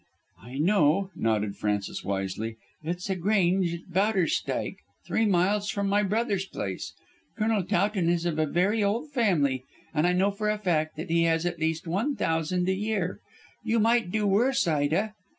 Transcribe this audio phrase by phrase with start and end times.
[0.41, 6.47] "I know," nodded Frances wisely, "it's a Grange at Bowderstyke, three miles from my brother's
[6.47, 6.95] place.
[7.37, 11.11] Colonel Towton is of a very old family, and I know for a fact that
[11.11, 13.19] he has at least one thousand a year.
[13.63, 15.13] You might do worse, Ida."